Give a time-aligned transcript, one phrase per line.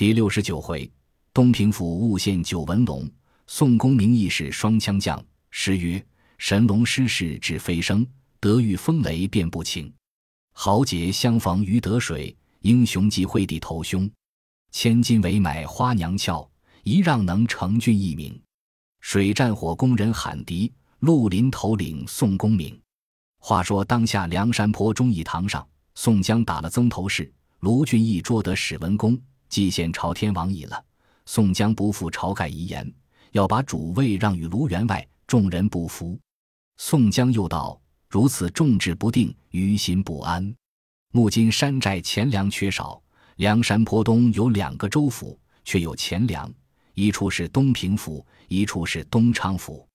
[0.00, 0.90] 第六十九回，
[1.34, 3.06] 东平府误献九纹龙，
[3.46, 5.22] 宋公明义士双枪将。
[5.50, 6.02] 诗曰
[6.38, 8.06] ：“神龙失势至飞升，
[8.40, 9.92] 得遇风雷便不轻。
[10.54, 14.10] 豪杰相逢于得水，英雄即会地头兄。
[14.72, 16.50] 千金为买花娘俏，
[16.82, 18.40] 一让能成俊一名。
[19.02, 22.74] 水战火攻人喊敌，绿林头领宋公明。”
[23.38, 29.20] 话说当下梁山坡忠义堂上，宋江打了曾头市，卢俊义捉得史文恭，
[29.50, 30.82] 祭献朝天王已了。
[31.26, 32.90] 宋江不负晁盖遗言，
[33.32, 36.18] 要把主位让与卢员外，众人不服。
[36.78, 37.78] 宋江又道
[38.08, 40.54] ：“如此众志不定，于心不安。
[41.12, 43.02] 目今山寨钱粮缺少，
[43.36, 46.50] 梁山坡东有两个州府，却有钱粮，
[46.94, 49.86] 一处是东平府，一处是东昌府。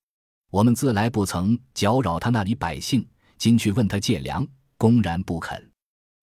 [0.51, 3.03] 我们自来不曾搅扰他那里百姓。”
[3.37, 4.47] 今去问他借粮，
[4.77, 5.69] 公然不肯。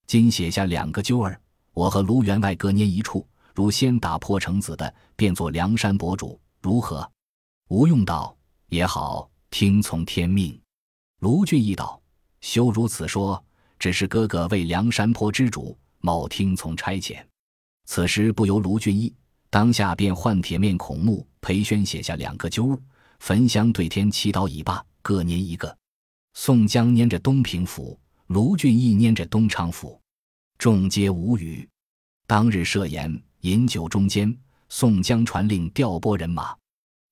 [0.07, 1.39] 今写下两个揪儿，
[1.73, 3.27] 我和卢员外各捏一处。
[3.55, 7.07] 如先打破城子的，便做梁山伯主，如何？
[7.69, 8.35] 吴用道
[8.71, 10.59] ：“也好，听从天命。”
[11.21, 12.01] 卢俊义道
[12.41, 13.43] ：“休如此说，
[13.79, 17.23] 只是哥哥为梁山坡之主，某听从差遣。”
[17.85, 19.15] 此时不由卢俊义，
[19.51, 22.79] 当下便换铁面孔目裴宣写下两个揪，
[23.19, 25.77] 焚香对天祈祷已罢，各捏一个。
[26.33, 30.01] 宋江拈着东平府，卢俊义拈着东昌府，
[30.63, 31.69] 众皆无语。
[32.25, 34.33] 当日设宴饮酒中间，
[34.69, 36.57] 宋江传令调拨人马。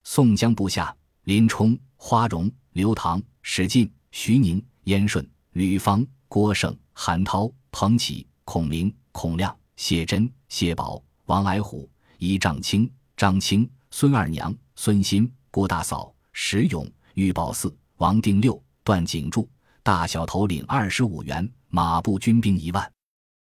[0.04, 18.62] 宋江部下林冲、花荣、刘唐、史进、徐宁、燕顺、吕方、郭盛、韩涛、彭起、孔明、孔亮、谢珍、谢宝、王矮虎、一丈青、张青、孙二娘、孙新、郭大嫂、石勇、玉宝四、王定六。
[18.84, 19.48] 段景柱，
[19.82, 22.92] 大小头领二十五员，马步军兵一万，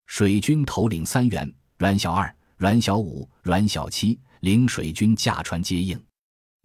[0.06, 6.00] 水军头领三员，阮小二、阮小五、阮小七领水军驾船接应。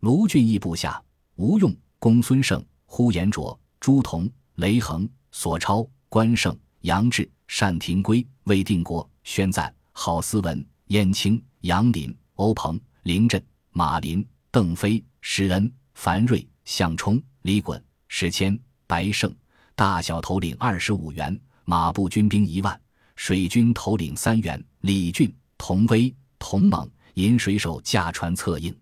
[0.02, 1.02] 卢俊义部下
[1.36, 18.60] 吴用、公孙胜、呼延灼、朱仝、雷横、索超、关胜、杨志、单廷圭、魏定国、宣赞、郝思文、燕青、杨林、欧鹏、林震、马林、邓飞、石恩、樊瑞、项冲、李衮、史谦。
[18.88, 19.32] 白胜，
[19.76, 22.82] 大小头领二十五员，马步军兵一万，
[23.20, 28.74] 水军头领三员，李俊、童威、童猛引水手驾船策应，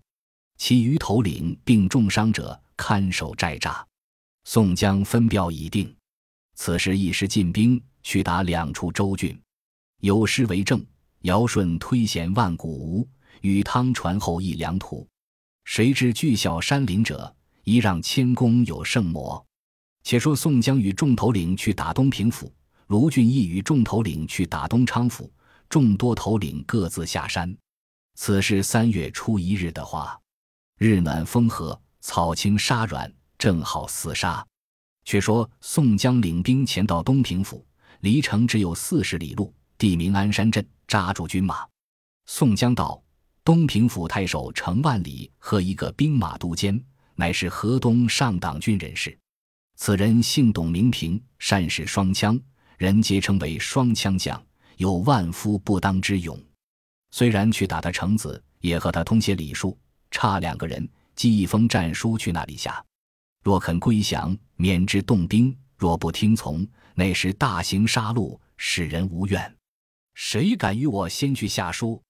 [0.56, 3.82] 其余头领并重伤者看守寨栅。
[4.44, 5.92] 宋江分标已定，
[6.54, 9.36] 此时一时进兵去打两处州郡，
[10.02, 10.86] 有诗为证：
[11.22, 13.08] 尧舜推贤万古无，
[13.40, 15.04] 禹汤传后一良土。
[15.64, 17.34] 谁知巨小山林者，
[17.64, 19.44] 一让千公有圣魔。
[20.04, 22.50] 且说宋江与众头领去打东平府，
[22.88, 25.30] 卢俊义与众头领去打东昌府，
[25.68, 27.54] 众多头领各自下山。
[28.14, 30.18] 此是三月初一日的话，
[30.78, 34.44] 日暖风和，草青沙软，正好厮杀。
[35.04, 37.62] 却说宋江领兵前到东平府，
[38.00, 41.66] 离城只有四十里路，地名安山镇，扎住军马。
[42.24, 43.02] 宋江道
[43.44, 46.82] ：“东平府太守程万里和一个兵马都监，
[47.16, 49.18] 乃是河东上党军人士。”
[49.76, 52.40] 此人姓董，名平，善使双枪，
[52.78, 54.40] 人皆称为双枪将，
[54.76, 56.40] 有万夫不当之勇。
[57.10, 59.76] 虽然去打他城子，也和他通些礼数，
[60.12, 62.82] 差两个人寄一封战书去那里下。
[63.42, 69.56] 若肯归降，免之动兵；若不听从，那时大行杀戮，使人无怨。
[70.14, 72.00] 谁敢与我先去下书？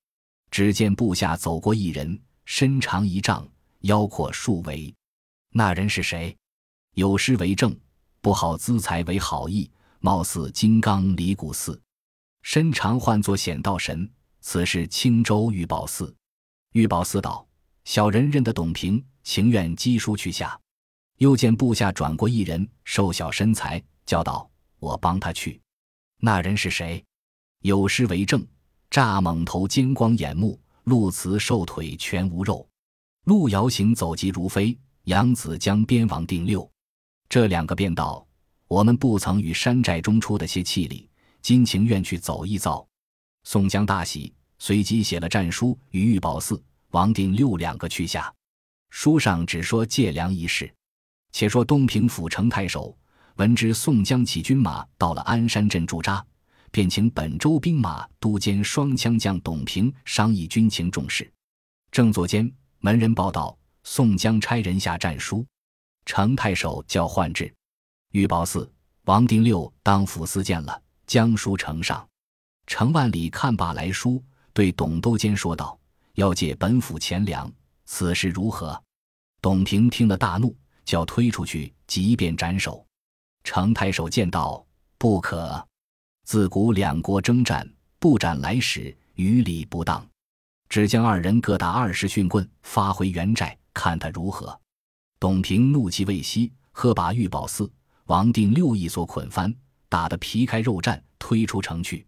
[0.51, 3.49] 只见部下走过一人，身长一丈，
[3.81, 4.95] 腰阔数围。
[5.51, 6.37] 那人是谁？
[6.93, 7.75] 有诗为证：
[8.21, 9.71] 不好资财为好意，
[10.01, 11.81] 貌似金刚离古寺，
[12.43, 14.09] 身长唤作显道神。
[14.41, 16.15] 此是青州玉宝寺。
[16.73, 17.47] 玉宝寺道：
[17.85, 20.59] 小人认得董平，情愿寄书去下。
[21.17, 24.49] 又见部下转过一人，瘦小身材，叫道：
[24.79, 25.61] 我帮他去。
[26.21, 27.05] 那人是谁？
[27.63, 28.47] 有诗为证：
[28.91, 32.67] 乍猛头尖光眼目，鹿辞瘦腿全无肉。
[33.25, 36.71] 路遥行走疾如飞，杨子江边王定六。
[37.29, 38.25] 这两个便道
[38.69, 41.09] ：“我们不曾与山寨中出的些气力，
[41.41, 42.87] 今情愿去走一遭。”
[43.45, 48.33] 宋江大喜，随即写了战书与玉宝寺、王定六两个去下。
[48.91, 50.73] 书上只说借粮一事。
[51.33, 52.97] 且说东平府程太守
[53.37, 56.25] 闻知宋江起军马到了安山镇驻扎，
[56.71, 61.31] 便请本州兵马都监双枪将董平商议军情重事。
[61.91, 62.51] 正坐间，
[62.81, 65.47] 门人报道：宋江差人下战书。
[66.07, 67.55] 程太守叫唤至，
[68.13, 68.71] 玉宝寺
[69.05, 72.07] 王定六当府司见了，将书呈上。
[72.67, 74.23] 程万里看罢来书，
[74.53, 75.79] 对董都监说道
[76.15, 77.51] ：“要借本府钱粮，
[77.85, 78.83] 此事如何？”
[79.43, 82.85] 董平听了大怒，叫推出去，即便斩首。
[83.45, 84.65] 程太守见道
[84.99, 85.67] ：“不可！
[86.25, 87.67] 自古两国征战，
[87.99, 90.07] 不斩来使，于理不当。
[90.69, 94.59] 只将二人各打二十训棍，发回原寨，看他如何。”
[95.21, 97.71] 董平怒气未息，喝把玉宝寺、
[98.09, 99.55] 王定六一所捆翻，
[99.87, 102.07] 打得皮开肉绽，推出城去。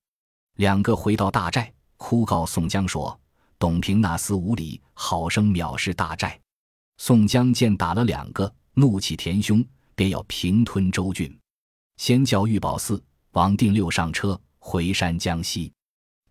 [0.57, 3.19] 两个回到大寨，哭告宋江说
[3.61, 6.41] ：“董平那厮无礼，好生藐视大寨。”
[6.97, 9.63] 宋江见打了两个，怒气填胸，
[9.95, 11.39] 便要平吞州郡。
[11.99, 13.03] 先叫玉宝寺、
[13.33, 15.71] 王定六上车回山江西。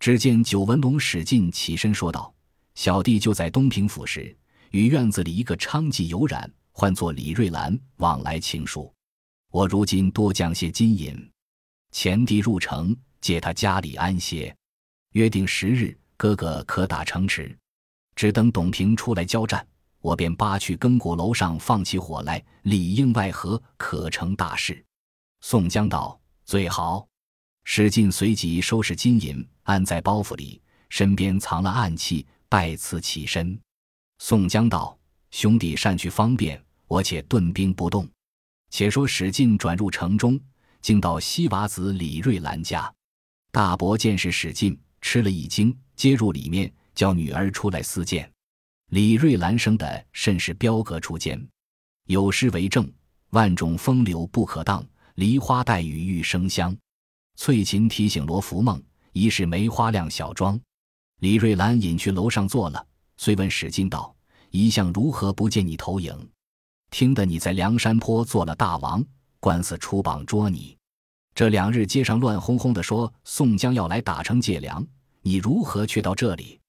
[0.00, 2.34] 只见九纹龙史进起身说道
[2.74, 4.36] ：“小弟就在东平府时，
[4.72, 8.92] 与院子里一个娼妓有染，唤作李瑞兰，往来情疏。
[9.50, 11.30] 我如今多将些金银，
[11.92, 14.56] 前地入城。”借他家里安歇，
[15.12, 17.54] 约定十日，哥哥可打城池。
[18.16, 19.66] 只等董平出来交战，
[20.00, 24.82] 我便扒去更鼓楼上放起火来，里应外合，可成大事。
[25.42, 27.06] 宋江道：“最好。”
[27.64, 33.60] 史进随即收拾金银，安在包袱里，身边藏了暗器，拜辞起身。
[34.16, 34.98] 宋江道
[35.30, 38.08] ：“兄弟善去方便，我且顿兵不动。
[38.70, 40.40] 且说史进转入城中，
[40.80, 42.92] 竟到西瓦子李瑞兰家。”
[43.52, 48.30] 大伯见是史进，吃了一惊，接入里面，叫女儿出来私见。
[48.90, 51.44] 李瑞兰生的甚是标格出间，
[52.06, 52.90] 有诗为证
[53.30, 54.84] ：“万种风流不可当，
[55.16, 56.76] 梨花带雨欲生香。
[57.36, 58.82] 翠琴提醒罗浮梦，
[59.12, 60.58] 疑是梅花亮小妆。”
[61.20, 62.86] 李瑞兰引去楼上坐了，
[63.16, 64.14] 遂问史进道
[64.50, 66.28] ：“一向如何不见你投影？
[66.90, 69.04] 听得你在梁山坡做了大王，
[69.38, 70.76] 官司出榜捉你。”
[71.34, 74.84] 这两日街上乱哄哄的说宋江要来打城借粮，
[75.22, 76.60] 你如何却到这里？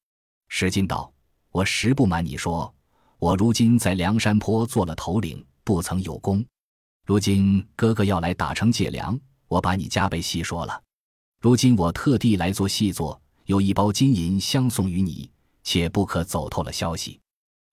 [0.49, 1.11] 石进道
[1.51, 2.73] ：“我实不瞒你说，
[3.17, 6.45] 我如今在梁山坡做了头领，不曾有功。
[7.05, 10.81] 如今哥哥要来打城借粮，我把你加倍细说了。
[11.41, 15.29] 如今我特地来做细作，有一包金银相送于你，
[15.63, 17.19] 且不可走透了消息。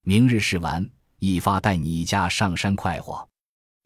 [0.02, 3.28] 明日试完，一发带你一家上山快活。”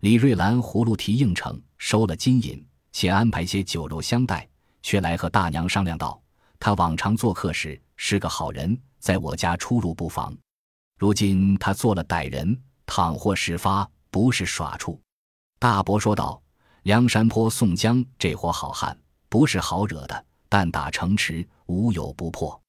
[0.00, 2.64] 李瑞兰葫芦提应承，收了金银。
[2.94, 4.46] 且安排些酒肉相待，
[4.82, 6.20] 却来和大娘商量道
[6.60, 10.36] ：“他往常做客时是个好人，在我家出入不妨。
[10.98, 15.00] 如今他做了歹人，倘或事发，不是耍处。”
[15.58, 16.42] 大伯说道
[16.84, 18.94] ：“梁山坡宋江这伙好汉，
[19.30, 22.60] 不是好惹的，但打城池无有不破。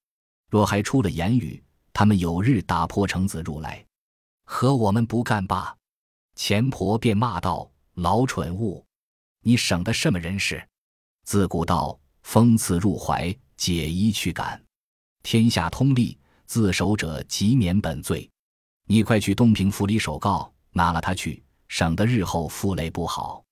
[0.50, 1.62] 若还出了言语，
[1.92, 3.86] 他们有日打破城子入来，
[4.44, 5.76] 和我们不干罢。”
[6.36, 8.86] 钱婆便骂道：“老蠢物！”
[9.46, 10.66] 你省得什么人事？
[11.26, 14.62] 自古道，风刺入怀，解衣去赶。
[15.22, 18.30] 天下通例，自首者即免本罪。
[18.86, 23.44] 你快去东平府里首告，拿了他去，省得日后负累不好。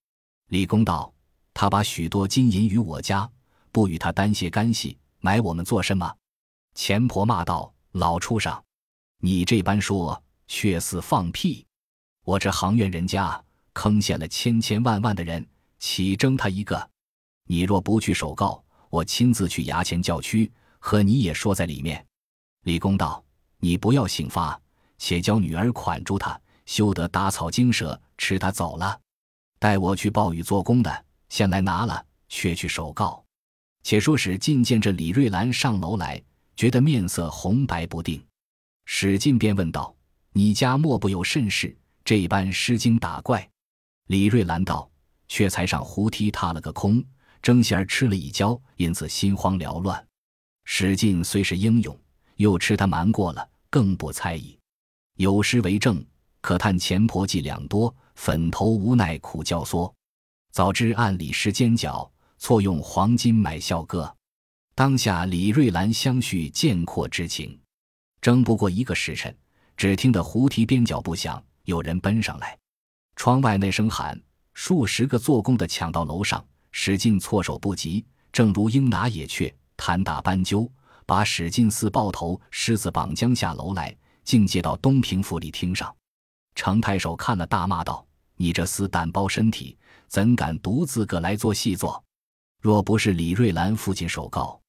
[0.48, 1.14] 李公道，
[1.54, 3.30] 他把许多金银于我家，
[3.72, 6.14] 不与他单些干系，买我们做什么？
[6.74, 8.62] 钱婆骂道：“老畜生，
[9.20, 11.66] 你这般说，却似放屁！
[12.26, 15.48] 我这行院人家，坑陷了千千万万的人。”
[15.80, 16.90] 岂争他一个？
[17.48, 22.06] 你若不去首告，我亲自去衙前叫屈，和你也说在里面。
[22.64, 23.24] 李公道
[23.60, 24.60] ：“你不要醒发，
[24.98, 29.00] 且教女儿款住他，休得打草惊蛇，吃他走了。
[29.58, 33.24] 待我去报与做工的，先来拿了，却去首告。”
[33.84, 36.22] 且说史进见着李瑞兰上楼来，
[36.58, 38.22] 觉得面色红白不定，
[38.86, 39.96] 史进便问道
[40.34, 41.78] ：“你家莫不有甚事？
[42.04, 43.50] 这般失惊打怪？”
[44.08, 44.92] 李瑞兰道。
[45.34, 47.02] 却才上胡梯踏了个空，
[47.42, 50.06] 争先儿吃了一跤，因此心慌缭乱。
[50.66, 51.98] 史进虽是英勇，
[52.36, 54.60] 又吃他瞒过了，更不猜疑。
[55.16, 56.06] 有诗为证：
[56.42, 59.90] 可叹前婆计两多，粉头无奈苦教唆。
[60.52, 64.14] 早知暗里施奸角，错用黄金买笑歌。
[64.76, 67.58] 当下李瑞兰相续见阔之情，
[68.20, 69.34] 争不过一个时辰，
[69.82, 72.56] 只听得胡提边角不响，有人奔上来，
[73.16, 74.16] 窗外那声喊。
[74.54, 80.72] 数十个做工的抢到楼上，史进措手不及，正如鹰拿野雀，弹打斑鸠，
[81.08, 85.92] 把史进似抱头狮子绑将下楼来，径接到东平府里厅上。
[86.54, 88.06] 程太守看了，大骂道
[88.38, 89.76] ：“你这厮胆包身体，
[90.08, 92.04] 怎敢独自个来做细作？
[92.62, 94.62] 若不是李瑞兰父亲首告，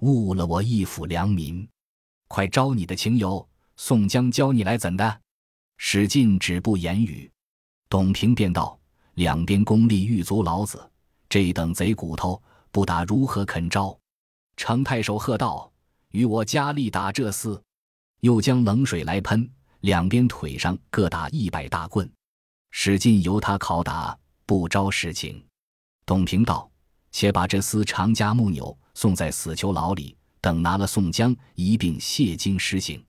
[0.00, 1.66] 误了我一府良民，
[2.28, 3.46] 快招你的情由！
[3.82, 5.20] 宋江教你来怎的？”
[5.78, 7.30] 史进止不言语。
[7.88, 8.78] 董平便道。
[9.14, 10.90] 两边功力狱足老子，
[11.28, 13.98] 这等贼骨头不打如何肯招？
[14.56, 15.70] 程太守喝道
[16.12, 17.60] ：“与我加力打这厮。”
[18.20, 22.10] 又将冷水来喷，两边腿上各打一百大棍。
[22.70, 25.44] 史进由他拷打，不招实情。
[26.06, 26.70] 董平道
[27.12, 33.04] ：“且把这厮长加木纽，送在死囚牢里，等拿了宋江一并谢经施行。”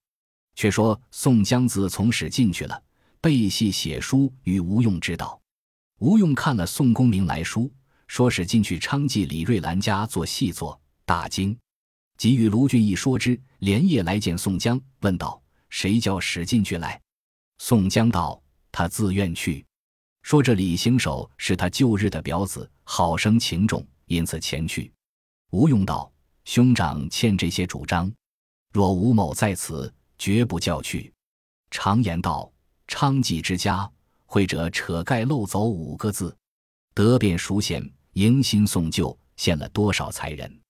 [0.55, 2.83] 却说宋江自从史进去了，
[3.19, 5.39] 背戏写书与吴用知道。
[5.99, 7.71] 吴用看了宋公明来书，
[8.07, 11.57] 说史进去昌妓李瑞兰家做细作，大惊。
[12.17, 16.99] 即与卢俊义说之，连夜来见宋江，问道：“谁叫史进去来？”
[17.57, 18.41] 宋江道
[18.71, 19.65] ：“他自愿去。”
[20.21, 24.91] 说这李行守是他旧日的表子，好生情重，因此前去。
[25.51, 26.11] 吴用道
[26.45, 28.11] ：“兄长欠这些主张，
[28.71, 29.91] 若吴某在此。”
[30.21, 31.11] 绝不叫去。
[31.71, 32.47] 常言道
[32.87, 33.91] ：“娼妓之家，
[34.27, 36.37] 会者扯盖漏走五个字。”
[36.93, 40.61] 得便赎险，迎新送旧，献了多少才人？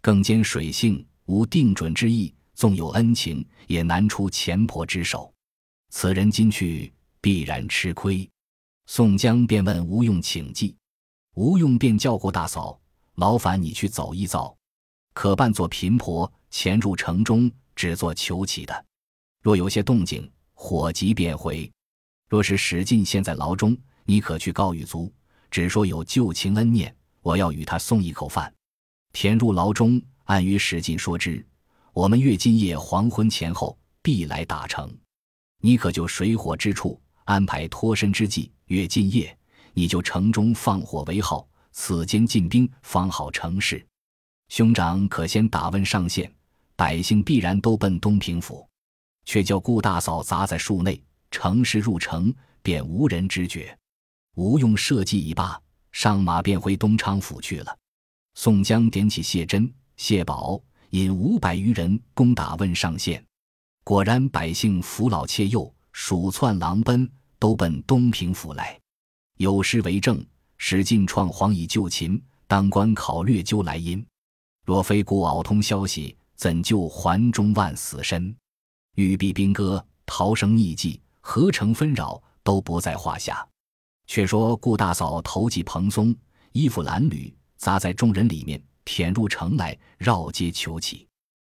[0.00, 2.34] 更兼水性，无定准之意。
[2.54, 5.30] 纵有恩情，也难出钱婆之手。
[5.90, 8.26] 此人今去，必然吃亏。
[8.86, 10.74] 宋江便问吴用请计，
[11.34, 12.80] 吴用便叫过大嫂
[13.16, 14.56] ：“劳烦你去走一遭，
[15.12, 18.84] 可扮作贫婆，潜入城中，只做求乞的。”
[19.44, 21.70] 若有些动静，火急便回。
[22.30, 25.12] 若是史进现在牢中，你可去告狱卒，
[25.50, 28.50] 只说有旧情恩念，我要与他送一口饭。
[29.12, 31.46] 填入牢中，暗与史进说之。
[31.92, 34.90] 我们月今夜黄昏前后必来打城，
[35.60, 38.50] 你可就水火之处安排脱身之计。
[38.68, 39.38] 月今夜
[39.74, 43.86] 你就城中放火为号，此间进兵方好成事。
[44.48, 46.32] 兄长可先打问上县，
[46.76, 48.66] 百姓必然都奔东平府。
[49.24, 53.76] 却叫顾大嫂砸在树内，乘势入城，便无人知觉。
[54.36, 55.60] 吴用设计已罢，
[55.92, 57.78] 上马便回东昌府去了。
[58.34, 63.24] 宋江点起谢珍、谢宝，引五百余人攻打汶上县。
[63.84, 68.78] 果然百姓扶老切幼，鼠窜狼奔，都奔东平府来。
[69.36, 70.24] 有诗为证
[70.58, 74.04] ：“史进创荒以救秦，当官考略究来因。
[74.64, 78.34] 若非故敖通消息，怎救环中万死身？”
[78.94, 83.46] 玉璧兵戈，逃生匿迹，何成纷扰，都不在话下。
[84.06, 86.14] 却说顾大嫂头髻蓬松，
[86.52, 91.06] 衣服褴褛，砸在众人里面，舔入城来，绕街求乞。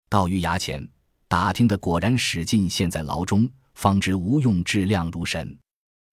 [0.09, 0.88] 到于衙前，
[1.28, 5.57] 打听的果然史进现在牢中，方知吴用质量如神。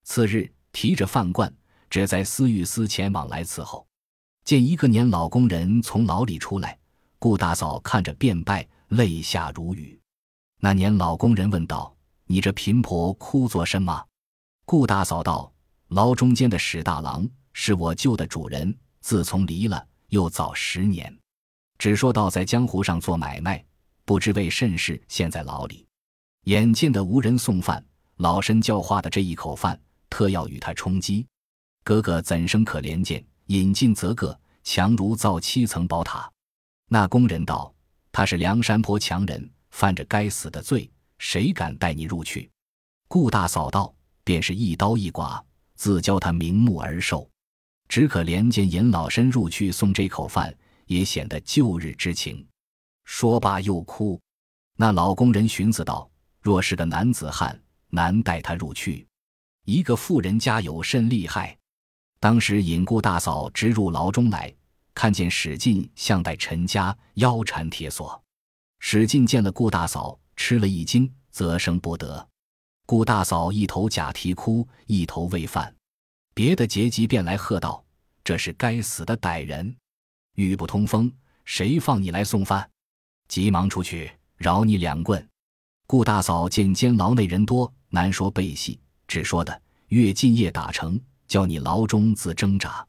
[0.04, 1.52] 次日提着饭罐，
[1.90, 3.88] 只在司狱司前往来伺候。
[4.44, 6.78] 见一个年老工人从牢里出来，
[7.18, 10.00] 顾大嫂看着便拜，泪下如雨。
[10.66, 11.96] 那年老工人问道
[12.26, 14.04] ：“你这贫婆哭作甚么？”
[14.66, 15.54] 顾大嫂道
[15.90, 21.16] ：“牢中间的史大郎是我旧的主人，自从离了，又早十年，
[21.78, 23.64] 只说到在江湖上做买卖，
[24.06, 25.86] 不知为甚事陷在牢里。
[26.46, 27.86] 眼见的无人送饭，
[28.18, 29.80] 老身教化的这一口饭，
[30.10, 31.28] 特要与他充饥。
[31.84, 33.24] 哥哥怎生可怜见？
[33.46, 36.28] 引进则个，强如造七层宝塔。”
[36.90, 37.72] 那工人道
[38.12, 42.50] ：“他是梁山坡强人。”犯着该死的罪，谁敢带你入去？
[43.10, 47.30] 顾大嫂道：“便是一刀一剐，自教他瞑目而受。
[47.90, 52.48] 只可怜见尹老身入去送这口饭，也显得旧日之情。”
[53.04, 54.18] 说罢又哭。
[54.78, 59.06] 那老工人寻思道：“若是个男子汉，难带他入去；
[59.66, 61.58] 一个妇人家有甚厉害？”
[62.22, 64.56] 当时引顾大嫂直入牢中来，
[64.94, 68.24] 看见史进像待陈家，腰缠铁锁。
[68.88, 72.30] 史进见了顾大嫂，吃了一惊，则声不得。
[72.86, 75.76] 顾大嫂一头假啼哭，一头喂饭。
[76.36, 77.84] 别的结级便来喝道
[78.24, 79.76] ：“这是该死的歹人，
[80.36, 81.12] 语不通风，
[81.46, 82.70] 谁放你来送饭？”
[83.28, 85.28] 急忙出去，饶你两棍。
[85.88, 92.86] 顾大嫂见监牢内人多，难说背戏，只说的：“越近夜打成，叫你牢中自挣扎。”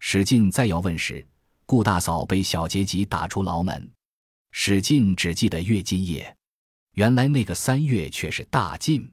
[0.00, 1.26] 史进再要问时，
[1.64, 3.90] 顾大嫂被小结级打出牢门。
[4.52, 6.36] 史进只记得月今夜，
[6.94, 9.10] 原来那个三月却是大晋。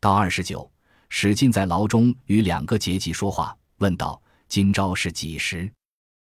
[0.00, 0.70] 到二十九，
[1.08, 5.70] 史进在牢中与两个结级说话，问道：“今朝是几时？”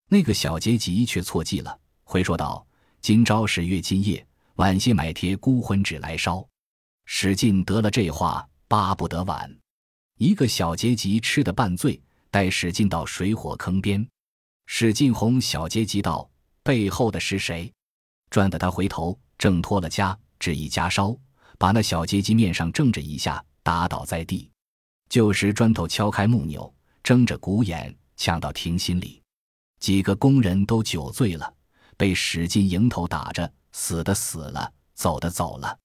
[0.07, 2.65] 那个小结级却错记了，回说道
[3.01, 6.47] ：“今朝是月今夜，晚些买贴孤魂纸来烧。”
[7.05, 9.53] 史进得了这话，巴不得晚。
[10.17, 14.07] 一个小结级吃得半醉，带史进到水火坑边。
[14.65, 16.27] 史进哄小结级道
[16.63, 17.71] ：“背后的是谁？”
[18.29, 21.15] 转得他回头，挣脱了枷，只一夹烧，
[21.57, 24.51] 把那小结级面上正着一下，打倒在地。
[25.09, 29.21] 旧时砖头敲开木钮，睁着鼓眼，呛到庭心里。
[29.79, 31.53] 几个工人都酒醉了，
[31.95, 35.77] 被史进迎头打着，死的死了，走的走了。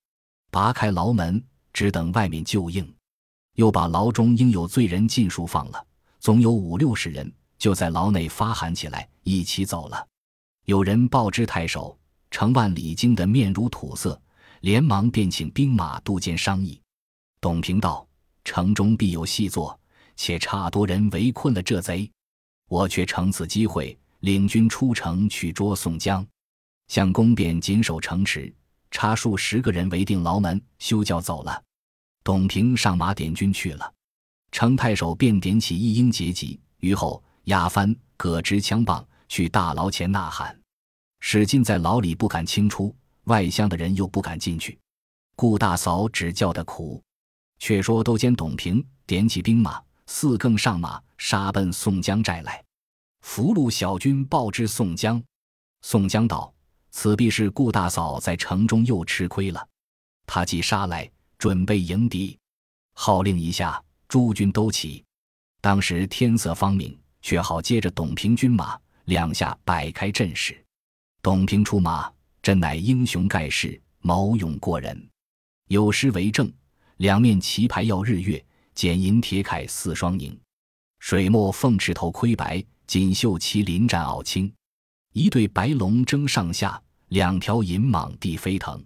[0.50, 2.94] 拔开牢门，只等外面救应。
[3.56, 5.86] 又把牢中应有罪人尽数放了，
[6.18, 10.08] 总有五六十人，就在牢内发喊起来，一起走了。
[10.64, 11.98] 有人报知太守，
[12.30, 14.20] 程万里惊得面如土色，
[14.60, 16.80] 连忙便请兵马渡间商议。
[17.40, 18.06] 董平道
[18.44, 19.78] ：“城中必有细作，
[20.16, 22.10] 且差多人围困了这贼，
[22.68, 26.26] 我却乘此机会领军出城去捉宋江。
[26.88, 28.52] 相公便紧守城池，
[28.90, 31.62] 差数十个人围定牢门，休教走了。”
[32.22, 33.92] 董平上马点军去了，
[34.52, 40.59] 程太守便点起一应节级，于后押幡，各执枪棒去大牢前呐喊。
[41.20, 44.78] 史进在牢里不敢轻出，外乡的人又不敢进去。
[45.36, 47.02] 顾大嫂只叫得苦。
[47.58, 52.64] 却说都监董平点起兵马，四更上马，杀奔宋江寨来。
[53.20, 55.22] 俘虏小军报知宋江，
[55.82, 56.52] 宋江道
[56.90, 59.66] ：“此必是顾大嫂在城中又吃亏了。”
[60.26, 61.10] 他即杀来。
[61.38, 62.38] 准备迎敌，
[62.92, 65.02] 号令一下，诸军都起。
[65.62, 70.62] 当时天色方明，却好接着董平军马，两下摆开阵势。
[71.22, 72.10] 董平出马，
[72.40, 75.08] 真乃英雄盖世，谋勇过人。
[75.68, 76.50] 有诗为证：
[76.96, 78.42] 两面旗牌耀日月，
[78.74, 80.38] 剪银铁铠似双凝。
[80.98, 84.50] 水墨凤翅头盔白，锦绣麒麟战傲青。
[85.12, 88.82] 一对白龙争上下，两条银蟒地飞腾。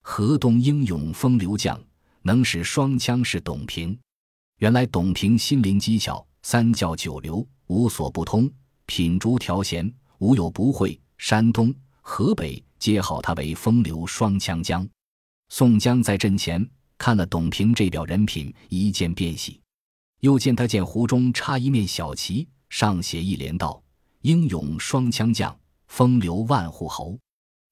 [0.00, 1.78] 河东英勇风流将，
[2.22, 3.98] 能使双枪是董平。
[4.60, 8.50] 原来董平心灵机巧，三教九流无所不通，
[8.86, 10.98] 品竹调弦无有不会。
[11.18, 14.86] 山东、河北皆号他为风流双枪将。
[15.48, 16.68] 宋江在阵前
[16.98, 19.60] 看了董平这表人品，一见便喜。
[20.20, 23.80] 又见他见壶中插一面小旗，上写一联道
[24.22, 25.56] ：“英勇双枪将，
[25.86, 27.18] 风流万户侯。”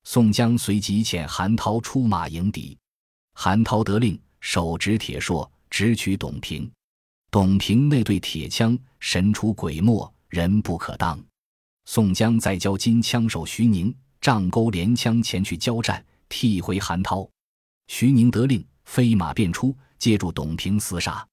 [0.04, 2.76] 宋江随即遣韩涛出马迎敌，
[3.32, 6.70] 韩涛得令，手执铁槊，直取董平。
[7.30, 11.18] 董平那对铁枪神出鬼没，人不可当。
[11.84, 17.28] 宋江再教金枪手徐宁仗钩连枪前去交战，替回韩涛。
[17.88, 21.26] 徐宁得令，飞马便出，接住董平厮杀。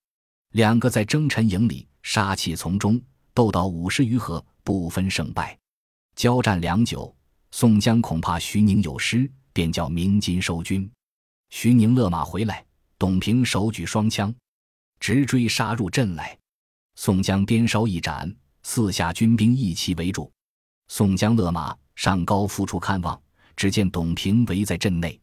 [0.52, 3.02] 两个在征尘营里杀气从中
[3.34, 5.58] 斗到五十余合，不分胜败。
[6.16, 7.14] 交战良久。
[7.54, 10.90] 宋江恐怕徐宁有失，便叫鸣金收军。
[11.50, 12.66] 徐宁勒马回来，
[12.98, 14.34] 董平手举双枪，
[15.02, 16.38] 直追杀入阵来。
[16.96, 18.34] 宋江鞭梢一展，
[18.64, 20.32] 四下军兵一齐围住。
[20.94, 23.18] 宋江勒马上高阜处看望，
[23.56, 25.18] 只见董平围在阵内。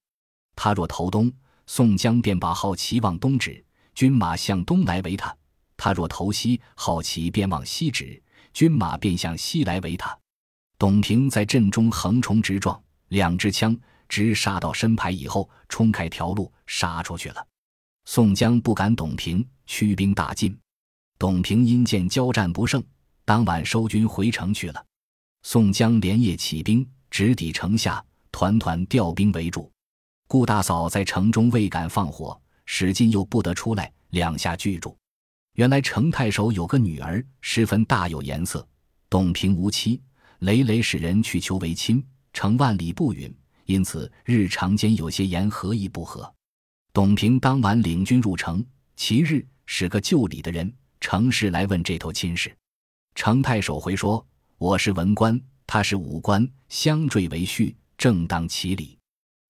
[0.57, 1.31] 他若投东，
[1.67, 3.63] 宋江便把号旗往东指，
[3.95, 5.29] 军马向东来围他；
[5.77, 8.19] 他若投西，号旗便往西指，
[8.55, 10.19] 军马便向西来围他。
[10.79, 13.79] 董平在阵中横冲直撞，两支枪
[14.09, 17.47] 直杀到身牌以后，冲开条路杀出去了。
[18.07, 20.59] 宋江不敢董平，驱兵大进。
[21.19, 22.83] 董平因见交战不胜，
[23.27, 24.83] 当晚收军回城去了。
[25.43, 29.71] 宋江连夜起兵，直抵城下，团团调兵围住。
[30.27, 34.97] 顾大嫂在城中未敢放火，史进又不得出来，两下拒住。
[35.55, 38.67] 原来程太守有个女儿，十分大有颜色。
[39.09, 40.01] 董平无妻。
[40.41, 42.01] 累累使人去求为亲，
[42.33, 46.33] 程万里不允，因此日常间有些言何意不和。
[46.93, 52.57] 董平当晚领军入城，其日使个旧礼的人程氏来问这头亲事。
[53.17, 54.25] 程太守回说
[54.61, 58.99] ：“我是文官，他是武官，相坠为婿，正当其理。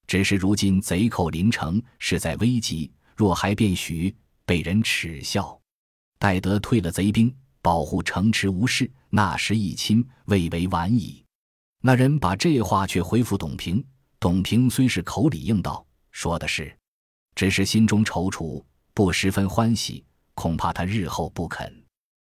[0.07, 5.59] 只是如今贼寇临城，势在危急，若还便许，被人耻笑。
[6.19, 11.25] 待得退了贼兵。”保护城池无事，那时一亲未为晚矣。
[11.83, 13.85] 那人把这话却回复董平。
[14.21, 16.75] 董平虽是口里应道，说的是，
[17.35, 18.63] 只是心中踌躇，
[18.95, 21.85] 不十分欢喜，恐怕他日后不肯。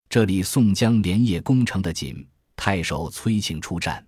[0.10, 4.06] 这里宋江连夜攻城的紧，太守催请出战。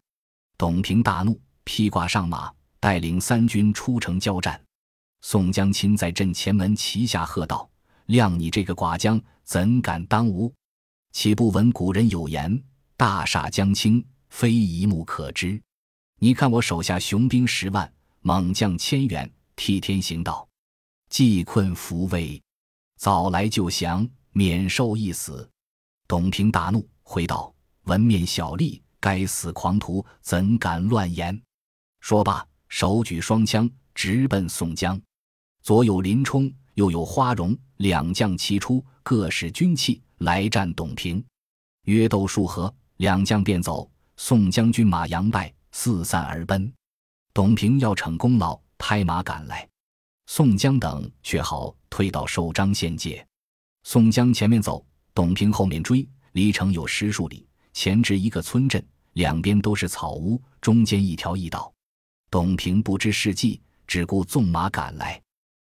[0.57, 4.61] 董平大怒，披挂上马，带领三军出城交战。
[5.21, 7.67] 宋江亲在阵前门旗下喝道
[8.07, 10.53] ：“谅你这个寡将，怎敢当吾？”
[11.11, 12.63] 岂不闻古人有言
[12.95, 15.59] ：“大厦将倾，非一目可知。”
[16.19, 20.47] 你看我手下雄兵十万，猛将千员，替天行道，
[21.09, 22.41] 济困扶危，
[22.97, 25.49] 早来就降，免受一死。
[26.07, 27.51] 董平大怒，回道
[27.85, 31.41] ：“文面小吏，该死狂徒，怎敢乱言？”
[32.01, 34.99] 说罢，手举双枪，直奔宋江。
[35.63, 40.01] 左有林冲，右有花荣，两将齐出，各使军器。
[40.19, 41.21] 来战董平，
[41.83, 43.91] 约斗数合，两将便走。
[44.15, 46.71] 宋江军马扬败，四散而奔。
[47.33, 49.67] 董平要逞功劳，拍马赶来，
[50.27, 53.27] 宋江等却好退到寿张县界。
[53.83, 57.45] 宋江前面走，董平后面追，离城有十数里，
[57.75, 58.81] 前至一个村镇，
[59.13, 61.71] 两边都是草屋，中间一条驿道。
[62.31, 65.21] 董平不知事迹，只顾纵马赶来。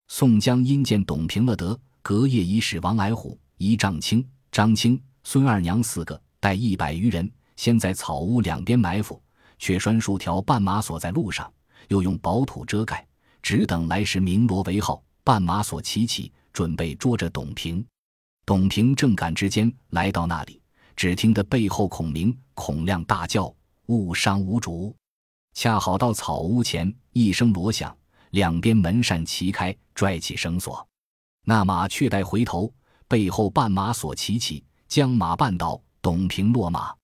[0.08, 9.20] 宋江因见董平了得，隔夜已使王矮虎、一丈青、张青、孙二娘四个带一百余人，先在草屋两边埋伏，
[9.58, 11.50] 却拴数条绊马索在路上，
[11.88, 13.04] 又用薄土遮盖，
[13.40, 17.84] 只等来时鸣锣为号，绊马索齐起，准备捉着董平。
[18.44, 20.60] 董平正赶之间，来到那里，
[20.96, 23.54] 只听得背后孔明、孔亮大叫
[23.86, 24.94] ：“误伤无主！”
[25.54, 27.96] 恰好到草屋前，一声锣响，
[28.30, 30.86] 两边门扇齐开，拽起绳索，
[31.44, 32.72] 那马却待回头，
[33.06, 36.94] 背后绊马索齐起，将马绊倒，董平落马，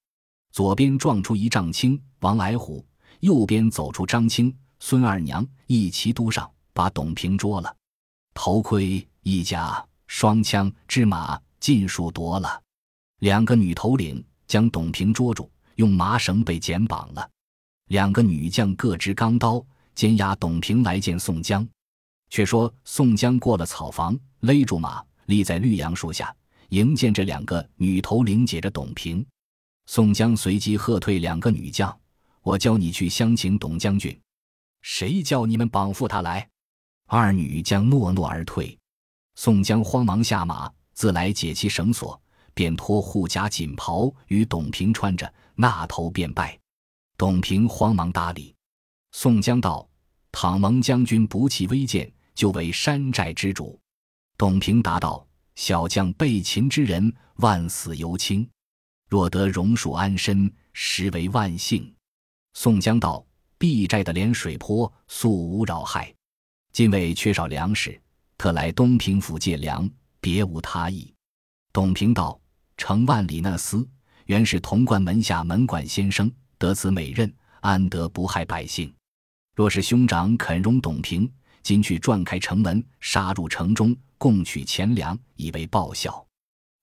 [0.52, 2.84] 左边撞出一丈青王矮虎，
[3.20, 7.76] 右边走出张青、孙二娘，一齐督上，把董平捉了，
[8.34, 9.84] 头盔、衣甲。
[10.12, 12.60] 双枪、之马尽数夺了，
[13.20, 17.30] 两个女头领将董平捉住，用麻绳被剪绑了。
[17.88, 21.66] 两个女将各执钢刀，监押董平来见宋江。
[22.30, 26.34] 却说宋江过了草房，勒住马，立在绿杨树下
[26.70, 29.24] 迎见这两个女头领解着董平。
[29.86, 31.94] 宋江随即喝退两个女将
[32.42, 34.18] ：“我教你去相请董将军，
[34.80, 36.48] 谁叫你们绑缚他来？”
[37.06, 38.78] 二女将诺诺而退。
[39.34, 42.18] 宋江慌忙下马，自来解其绳索，
[42.54, 46.58] 便脱护甲锦袍与董平穿着，那头便拜。
[47.16, 48.54] 董平慌忙搭理。
[49.12, 49.88] 宋江道
[50.32, 53.78] ：“倘蒙将军不弃微贱，就为山寨之主。”
[54.38, 58.48] 董平答道：“小将被擒之人，万死犹轻，
[59.08, 61.92] 若得荣恕安身，实为万幸。”
[62.54, 63.24] 宋江道
[63.58, 66.14] ：“避寨的连水坡，素无扰害，
[66.72, 68.00] 今为缺少粮食。”
[68.38, 69.86] 特来东平府借粮，
[70.18, 71.12] 别无他意。
[71.74, 72.39] 董平道
[72.80, 73.86] ：“程万里那厮
[74.24, 78.90] 原是潼关门下门管先生，得此美任，安得不害百姓？
[79.54, 81.30] 若是兄长肯容董平，
[81.62, 86.26] 今去转开城门，杀入城中，共取钱粮，以为报效。”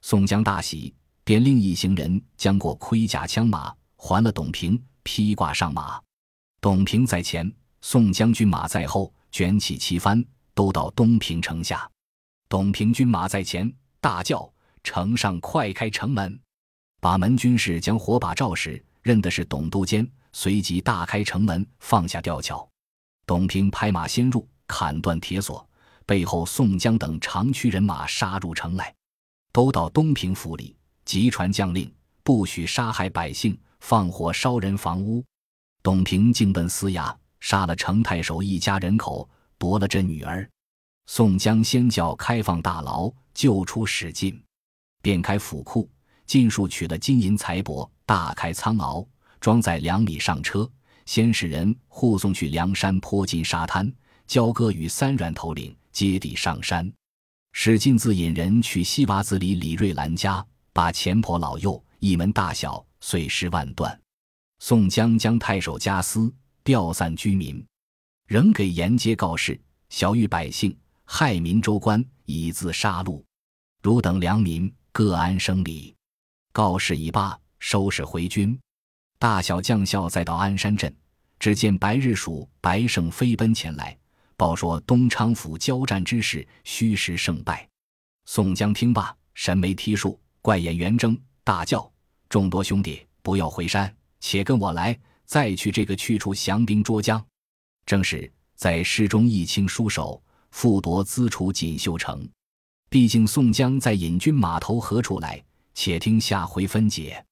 [0.05, 5.99] 宋江大喜，便令一行人将过盔甲枪马还了董平，披挂上马。
[6.61, 10.23] 董平在前，宋将军马在后，卷起旗幡。
[10.53, 11.87] 都到东平城下，
[12.49, 14.51] 董平军马在前，大叫
[14.87, 16.39] ：“城上快开城门！”
[17.01, 22.67] 把门军士将火把照时，认的是董督监，随即大开城门，放下吊桥。
[23.25, 25.67] 董平拍马先入，砍断铁锁，
[26.05, 28.93] 背后宋江等长驱人马杀入城来，
[29.51, 35.23] 都到东平府里，急传将令，不许杀害百姓，放火烧人房屋。
[35.83, 39.29] 董平竟奔司衙，杀了程太守一家人口。
[39.59, 40.47] 夺了这女儿，
[41.07, 44.39] 宋江先叫开放大牢，救出史进，
[45.01, 45.89] 便开府库，
[46.25, 49.07] 尽数取了金银财帛，大开仓廒，
[49.39, 50.69] 装载粮米上车，
[51.05, 53.91] 先使人护送去梁山坡近沙滩，
[54.25, 56.91] 交割与三阮头领接地上山。
[57.53, 63.99] 史进自引人去西洼子里李瑞兰家，把前婆老幼一门大小碎尸万段。
[64.59, 66.33] 宋江将太守家私
[66.63, 67.65] 调散居民。
[68.27, 73.23] 仍给沿街告示，小谕百姓，害民州官以自杀戮，
[73.81, 75.95] 汝等良民各安生理。
[76.51, 78.59] 告示已罢，收拾回军。
[79.19, 80.91] 大小将校再到鞍山镇，
[81.37, 83.95] 只见白日鼠白胜飞奔前来，
[84.35, 87.69] 报说东昌府交战之事虚实胜败。
[88.25, 91.93] 宋江听罢，神眉剔竖，怪眼圆睁，大叫
[92.27, 97.23] ：“众多兄弟，不要回山，且跟我来，再去这个去处降兵捉将。”
[97.85, 102.27] 正是在诗中一清书手，复夺资楚锦绣城。
[102.89, 105.43] 毕竟宋江在引军码头何处来？
[105.73, 107.23] 且听下回分解。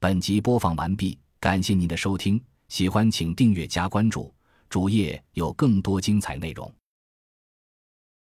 [0.00, 4.34] 本集播放完毕，感谢您的收听，喜欢请订阅加关注，
[4.68, 6.72] 主页有更多精彩内容。